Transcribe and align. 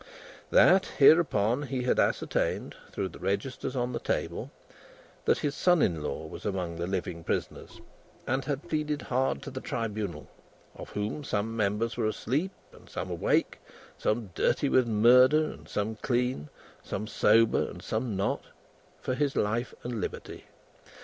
That, 0.49 0.87
hereupon 0.97 1.61
he 1.61 1.83
had 1.83 1.99
ascertained, 1.99 2.73
through 2.91 3.09
the 3.09 3.19
registers 3.19 3.75
on 3.75 3.93
the 3.93 3.99
table, 3.99 4.49
that 5.25 5.37
his 5.37 5.53
son 5.53 5.83
in 5.83 6.01
law 6.01 6.25
was 6.25 6.43
among 6.43 6.77
the 6.77 6.87
living 6.87 7.23
prisoners, 7.23 7.79
and 8.25 8.43
had 8.45 8.67
pleaded 8.67 9.03
hard 9.03 9.43
to 9.43 9.51
the 9.51 9.61
Tribunal 9.61 10.27
of 10.75 10.89
whom 10.89 11.23
some 11.23 11.55
members 11.55 11.97
were 11.97 12.07
asleep 12.07 12.49
and 12.73 12.89
some 12.89 13.11
awake, 13.11 13.59
some 13.95 14.31
dirty 14.33 14.69
with 14.69 14.87
murder 14.87 15.51
and 15.51 15.69
some 15.69 15.97
clean, 15.97 16.49
some 16.81 17.05
sober 17.05 17.69
and 17.69 17.83
some 17.83 18.15
not 18.17 18.45
for 18.99 19.13
his 19.13 19.35
life 19.35 19.75
and 19.83 20.01
liberty. 20.01 20.45